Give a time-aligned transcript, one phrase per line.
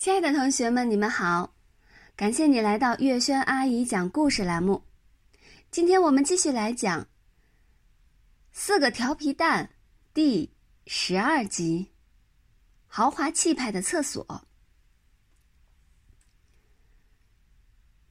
[0.00, 1.54] 亲爱的同学们，你们好！
[2.16, 4.82] 感谢你来到月轩阿姨讲故事栏目。
[5.70, 7.02] 今天我们继续来讲
[8.50, 9.66] 《四个调皮蛋》
[10.14, 10.50] 第
[10.86, 11.90] 十二集：
[12.86, 14.42] 豪华气派的厕所。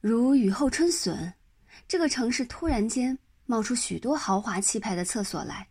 [0.00, 1.32] 如雨后春笋，
[1.88, 5.66] 这个城市突然间冒出许多豪华气派的厕所来。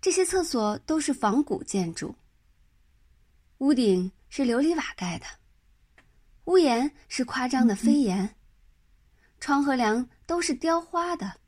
[0.00, 2.14] 这些厕所都是仿古建筑，
[3.58, 5.26] 屋顶是琉璃瓦盖的，
[6.44, 8.36] 屋檐是夸张的飞檐，
[9.40, 11.40] 窗和梁都是雕花的。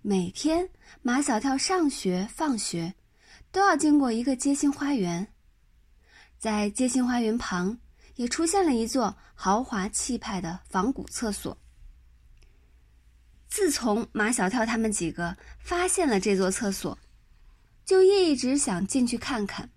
[0.00, 0.70] 每天
[1.02, 2.94] 马小跳上学放学，
[3.50, 5.34] 都要经过一个街心花园，
[6.38, 7.78] 在街心花园旁
[8.14, 11.56] 也出现了一座豪华气派的仿古厕所。
[13.48, 16.96] 自从马小跳他们几个发现了这座厕所，
[17.84, 19.68] 就一直想进去看看。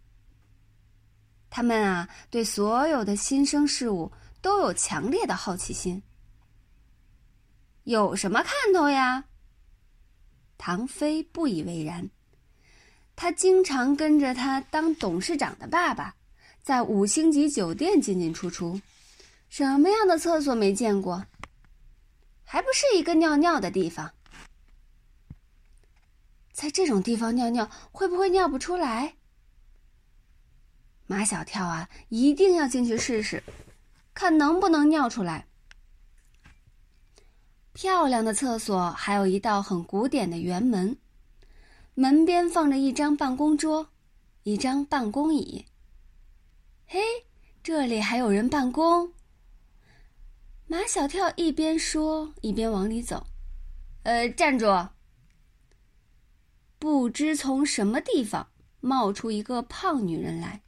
[1.51, 6.01] 他们啊，对所有的新生事物都有强烈的好奇心。
[7.83, 9.25] 有什么看头呀？
[10.57, 12.09] 唐飞不以为然，
[13.15, 16.15] 他经常跟着他当董事长的爸爸，
[16.63, 18.79] 在五星级酒店进进出出，
[19.49, 21.25] 什么样的厕所没见过？
[22.43, 24.13] 还不是一个尿尿的地方，
[26.53, 29.15] 在这种地方尿尿会不会尿不出来？
[31.11, 33.43] 马小跳啊，一定要进去试试，
[34.13, 35.45] 看能不能尿出来。
[37.73, 40.97] 漂亮的厕所还有一道很古典的圆门，
[41.95, 43.89] 门边放着一张办公桌，
[44.43, 45.65] 一张办公椅。
[46.87, 47.01] 嘿，
[47.61, 49.11] 这里还有人办公。
[50.67, 53.27] 马小跳一边说一边往里走，
[54.03, 54.87] 呃，站住！
[56.79, 58.47] 不知从什么地方
[58.79, 60.61] 冒出一个胖女人来，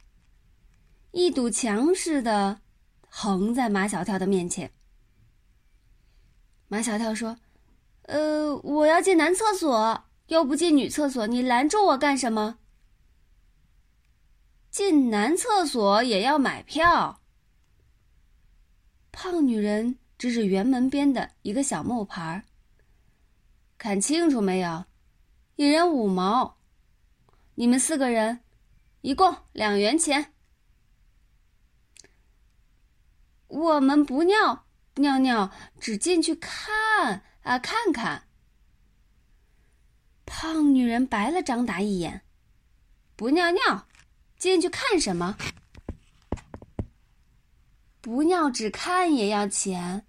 [1.14, 2.60] 一堵墙似的
[3.08, 4.72] 横在马小跳的面前。
[6.66, 7.38] 马小跳说
[8.02, 12.58] ：“呃，我要进男厕所，又不进女厕所，你拦住我干什么？
[14.72, 17.20] 进男厕所也要买票。”
[19.12, 22.44] 胖女人指指圆门边的一个小木牌，
[23.78, 24.84] 看清楚没有？
[25.54, 26.56] 一人五毛，
[27.54, 28.40] 你们四个人，
[29.02, 30.33] 一共两元钱。
[33.54, 34.66] 我们不尿
[34.96, 38.26] 尿尿，只进去看啊看看。
[40.26, 42.24] 胖女人白了张达一眼，
[43.14, 43.86] 不尿尿，
[44.38, 45.38] 进去看什么？
[48.00, 50.04] 不尿只看也要钱。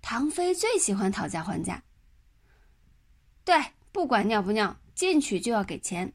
[0.00, 1.82] 唐飞最喜欢讨价还价。
[3.44, 3.54] 对，
[3.92, 6.14] 不管尿不尿，进去就要给钱。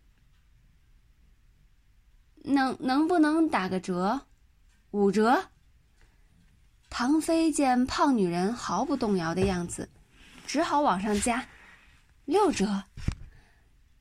[2.33, 4.25] 能能不能打个折？
[4.89, 5.51] 五折。
[6.89, 9.89] 唐飞见胖女人毫不动摇的样子，
[10.45, 11.47] 只好往上加，
[12.25, 12.83] 六折，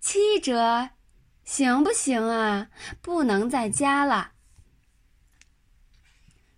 [0.01, 0.91] 七折，
[1.45, 2.69] 行不行啊？
[3.03, 4.33] 不能再加了。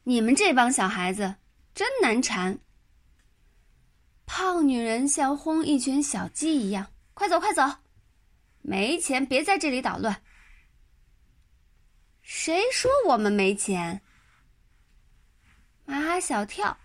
[0.04, 1.36] 你们这帮小孩子
[1.74, 2.58] 真难缠。
[4.24, 7.62] 胖女人像轰一群小鸡一样，快走快走，
[8.60, 10.22] 没钱别在这里捣乱。
[12.20, 14.02] 谁说我们没钱？
[15.88, 16.76] 马小跳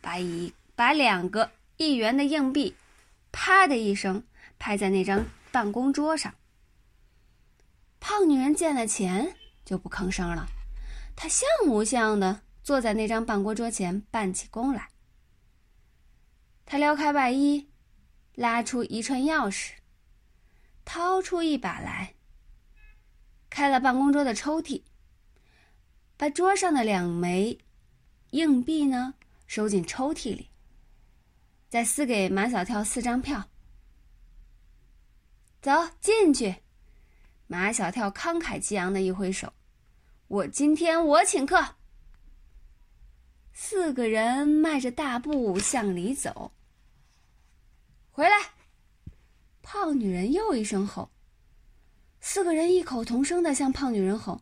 [0.00, 2.76] 把一把两个一元的硬币，
[3.32, 4.22] 啪的一声
[4.56, 6.32] 拍在那张办公桌上。
[7.98, 9.34] 胖女人见了钱
[9.64, 10.46] 就不吭声了，
[11.16, 12.42] 她像模像的。
[12.62, 14.90] 坐在那张办公桌前办起工来。
[16.64, 17.68] 他撩开外衣，
[18.36, 19.72] 拉出一串钥匙，
[20.84, 22.14] 掏出一把来，
[23.50, 24.84] 开了办公桌的抽屉，
[26.16, 27.58] 把桌上的两枚
[28.32, 29.14] 硬币呢
[29.46, 30.48] 收进抽屉里，
[31.68, 33.48] 再撕给马小跳四张票。
[35.60, 35.70] 走
[36.00, 36.56] 进去，
[37.46, 39.52] 马小跳慷慨激昂的一挥手
[40.28, 41.76] ：“我今天我请客。”
[43.52, 46.52] 四个人迈着大步向里走。
[48.10, 48.36] 回来！
[49.60, 51.10] 胖女人又一声吼。
[52.20, 54.40] 四个人异口同声的向胖女人吼：“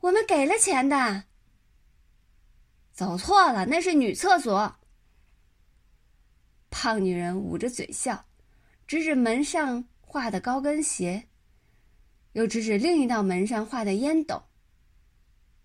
[0.00, 1.24] 我们给了钱的。”
[3.00, 4.76] 走错了，那是女厕所。
[6.68, 8.26] 胖女人捂着嘴笑，
[8.86, 11.26] 指指门上画的高跟鞋，
[12.32, 14.42] 又指指另一道门上画的烟斗。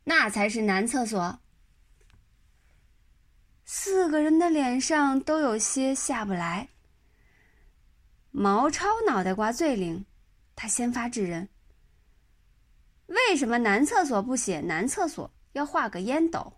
[0.06, 1.42] 那才是男厕所。
[3.66, 6.70] 四个人的脸上都有些下不来。
[8.32, 10.06] 毛超脑袋瓜最灵，
[10.56, 11.50] 他先发制人
[13.08, 16.54] ：“为什么男厕所不写男厕所，要画个烟斗？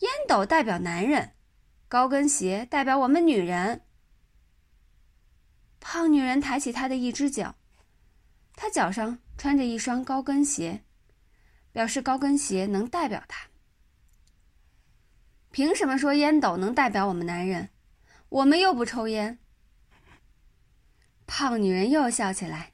[0.00, 1.32] 烟斗代表男人，
[1.88, 3.82] 高跟鞋代表我们女人。
[5.80, 7.54] 胖女人抬起她的一只脚，
[8.54, 10.82] 她脚上穿着一双高跟鞋，
[11.72, 13.48] 表示高跟鞋能代表她。
[15.50, 17.70] 凭什么说烟斗能代表我们男人？
[18.28, 19.38] 我们又不抽烟。
[21.26, 22.72] 胖女人又笑起来，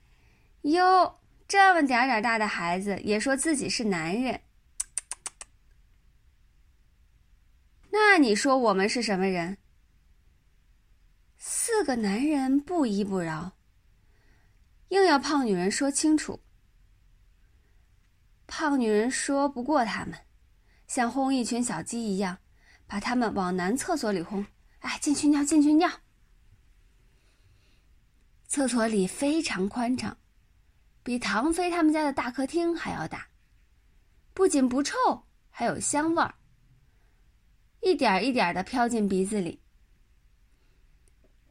[0.63, 4.41] 哟，这么点点大的孩子也说自己是男人。
[7.95, 9.59] 那你说我们是什么人？
[11.37, 13.53] 四个男人不依不饶，
[14.89, 16.41] 硬要胖女人说清楚。
[18.47, 20.19] 胖女人说不过他们，
[20.87, 22.39] 像轰一群小鸡一样，
[22.87, 24.47] 把他们往男厕所里轰。
[24.79, 25.91] 哎，进去尿，进去尿。
[28.49, 30.17] 厕所里非常宽敞，
[31.03, 33.29] 比唐飞他们家的大客厅还要大，
[34.33, 34.97] 不仅不臭，
[35.51, 36.35] 还有香味儿。
[37.83, 39.61] 一点一点的飘进鼻子里。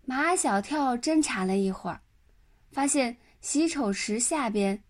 [0.06, 2.02] 马小跳侦查了一会儿，
[2.72, 4.82] 发现洗手池下边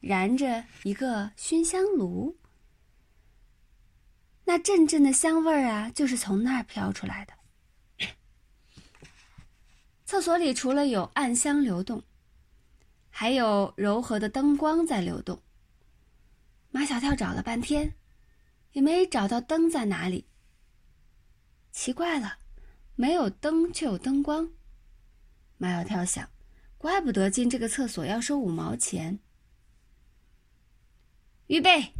[0.00, 2.36] 燃着一个熏香炉，
[4.44, 7.32] 那阵阵的香味儿啊，就是从那儿飘出来的。
[10.04, 12.02] 厕所里除了有暗香流动，
[13.08, 15.40] 还有柔和的灯光在流动。
[16.70, 17.94] 马小跳找了半天，
[18.72, 20.27] 也没找到灯在哪里。
[21.78, 22.38] 奇怪了，
[22.96, 24.50] 没有灯却有灯光。
[25.58, 26.28] 马小跳想，
[26.76, 29.20] 怪不得进这个厕所要收五毛钱。
[31.46, 31.92] 预备！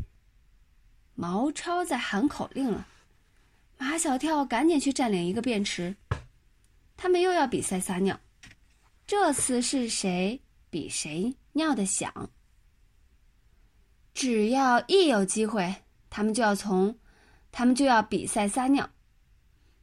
[1.15, 2.89] 毛超在喊口令了，
[3.77, 5.95] 马小跳赶紧去占领一个便池。
[6.97, 8.19] 他们又要比赛撒尿，
[9.07, 12.31] 这次是谁比谁尿的响。
[14.13, 15.73] 只要一有机会，
[16.11, 16.99] 他们就要从，
[17.53, 18.91] 他们就要比赛撒尿。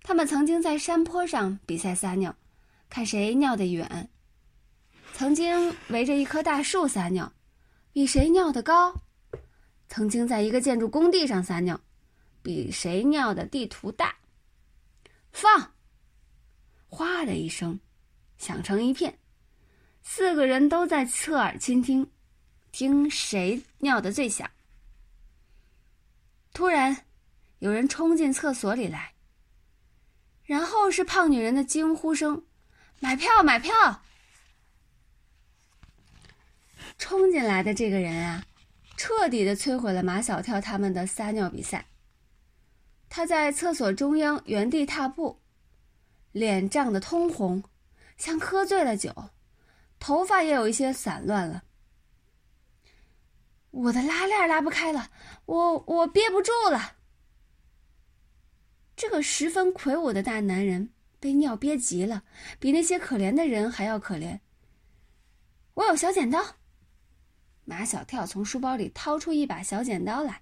[0.07, 2.35] 他们曾经在山坡上比赛撒尿，
[2.89, 4.07] 看谁尿得远；
[5.15, 7.33] 曾经围着一棵大树撒尿，
[7.91, 8.93] 比谁尿得高；
[9.89, 11.81] 曾经在一个建筑工地上撒尿，
[12.43, 14.15] 比谁尿的地图大。
[15.31, 15.73] 放！
[16.87, 17.79] 哗的一声，
[18.37, 19.17] 响成一片，
[20.03, 22.07] 四个人都在侧耳倾听，
[22.71, 24.47] 听谁尿得最响。
[26.53, 26.95] 突然，
[27.57, 29.14] 有人冲进厕所里来。
[30.45, 32.45] 然后是胖女人的惊呼声
[33.00, 34.01] ：“买票，买票！”
[36.97, 38.45] 冲进来的这个人啊，
[38.95, 41.88] 彻底的摧毁了马小跳他们的撒尿比赛。
[43.09, 45.42] 他在厕所中央原地踏步，
[46.31, 47.63] 脸涨得通红，
[48.18, 49.13] 像喝醉了酒，
[50.00, 51.63] 头发也有一些散乱了。
[53.71, 55.09] 我的拉链拉不开了，
[55.45, 56.94] 我我憋不住了。
[58.95, 62.24] 这个十分魁梧的大男人被尿憋急了，
[62.59, 64.39] 比那些可怜的人还要可怜。
[65.74, 66.56] 我有小剪刀。
[67.65, 70.42] 马小跳从书包里掏出一把小剪刀来，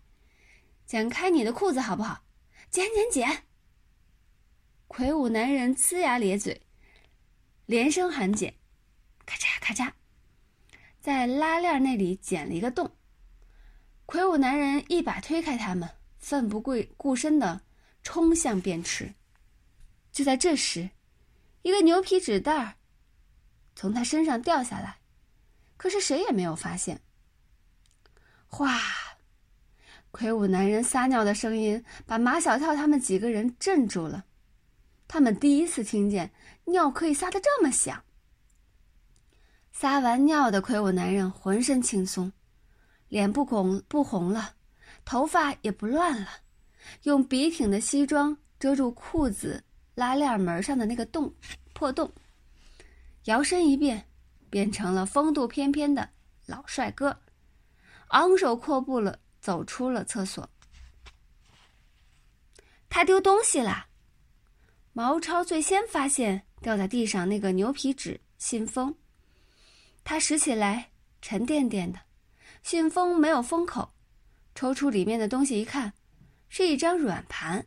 [0.85, 2.23] 剪开你的裤子好不好？
[2.69, 3.43] 剪剪剪！
[4.87, 6.61] 魁梧男人呲牙咧嘴，
[7.65, 8.53] 连声喊剪，
[9.25, 9.91] 咔嚓咔嚓，
[10.99, 12.91] 在拉链那里剪了一个洞。
[14.05, 15.89] 魁梧男人一把推开他们，
[16.19, 17.61] 奋不顾顾身的。
[18.03, 19.13] 冲向便池，
[20.11, 20.89] 就在这时，
[21.61, 22.75] 一个牛皮纸袋儿
[23.75, 24.97] 从他身上掉下来，
[25.77, 27.01] 可是谁也没有发现。
[28.47, 28.79] 哗！
[30.11, 34.25] 魁梧男人撒尿的声音把马小跳他们几个人镇住了，
[35.07, 36.31] 他们第一次听见
[36.65, 38.03] 尿可以撒得这么响。
[39.71, 42.31] 撒完尿的魁梧男人浑身轻松，
[43.07, 44.53] 脸不红不红了，
[45.03, 46.42] 头发也不乱了。
[47.03, 49.63] 用笔挺的西装遮住裤子
[49.95, 51.33] 拉链门上的那个洞
[51.73, 52.11] 破洞，
[53.25, 54.07] 摇身一变，
[54.49, 56.09] 变成了风度翩翩的
[56.45, 57.19] 老帅哥，
[58.09, 60.49] 昂首阔步了走出了厕所。
[62.89, 63.87] 他丢东西啦！
[64.93, 68.95] 毛超最先发现掉在地上那个牛皮纸信封，
[70.03, 71.99] 他拾起来，沉甸甸的，
[72.61, 73.91] 信封没有封口，
[74.53, 75.91] 抽出里面的东西一看。
[76.55, 77.65] 是一张软盘。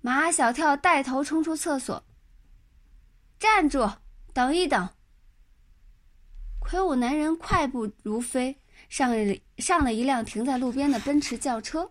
[0.00, 2.04] 马小跳带头冲出厕所。
[3.38, 3.88] 站住！
[4.32, 4.88] 等一等。
[6.58, 11.88] 魁梧男人快步如飞，上了上了一辆停在路边的奔驰轿车。